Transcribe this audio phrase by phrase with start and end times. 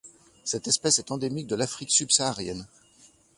[0.45, 2.65] Cette espèce est endémique de l'Afrique subsaharienne.